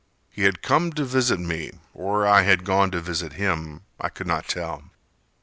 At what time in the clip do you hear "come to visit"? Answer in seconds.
0.63-1.39